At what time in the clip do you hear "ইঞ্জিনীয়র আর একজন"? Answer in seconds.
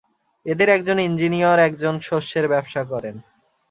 0.99-1.93